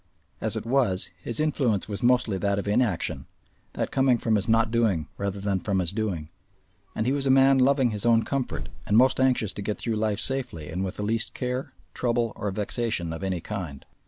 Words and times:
As 0.41 0.55
it 0.57 0.65
was, 0.65 1.11
his 1.21 1.39
influence 1.39 1.87
was 1.87 2.01
mostly 2.01 2.39
that 2.39 2.57
of 2.57 2.67
inaction, 2.67 3.27
that 3.73 3.91
coming 3.91 4.17
from 4.17 4.33
his 4.35 4.49
not 4.49 4.71
doing 4.71 5.07
rather 5.15 5.39
than 5.39 5.59
from 5.59 5.77
his 5.77 5.91
doing. 5.91 6.29
And 6.95 7.05
he 7.05 7.11
was 7.11 7.27
a 7.27 7.29
man 7.29 7.59
loving 7.59 7.91
his 7.91 8.03
own 8.03 8.25
comfort 8.25 8.69
and 8.87 8.97
most 8.97 9.19
anxious 9.19 9.53
to 9.53 9.61
get 9.61 9.77
through 9.77 9.97
life 9.97 10.19
safely 10.19 10.69
and 10.71 10.83
with 10.83 10.95
the 10.95 11.03
least 11.03 11.35
care, 11.35 11.73
trouble, 11.93 12.33
or 12.35 12.49
vexation 12.49 13.13
of 13.13 13.21
any 13.23 13.41
kind. 13.41 13.85